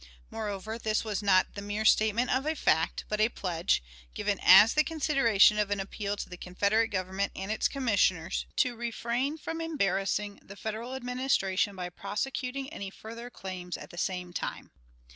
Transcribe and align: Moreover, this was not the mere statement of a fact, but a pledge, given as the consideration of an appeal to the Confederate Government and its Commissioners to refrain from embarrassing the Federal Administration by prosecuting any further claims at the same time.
Moreover, 0.31 0.79
this 0.79 1.03
was 1.03 1.21
not 1.21 1.53
the 1.53 1.61
mere 1.61 1.85
statement 1.85 2.31
of 2.31 2.47
a 2.47 2.55
fact, 2.55 3.05
but 3.07 3.21
a 3.21 3.29
pledge, 3.29 3.83
given 4.15 4.39
as 4.41 4.73
the 4.73 4.83
consideration 4.83 5.59
of 5.59 5.69
an 5.69 5.79
appeal 5.79 6.17
to 6.17 6.27
the 6.27 6.37
Confederate 6.37 6.87
Government 6.87 7.31
and 7.35 7.51
its 7.51 7.67
Commissioners 7.67 8.47
to 8.55 8.75
refrain 8.75 9.37
from 9.37 9.61
embarrassing 9.61 10.39
the 10.43 10.55
Federal 10.55 10.95
Administration 10.95 11.75
by 11.75 11.89
prosecuting 11.91 12.67
any 12.73 12.89
further 12.89 13.29
claims 13.29 13.77
at 13.77 13.91
the 13.91 13.95
same 13.99 14.33
time. 14.33 14.71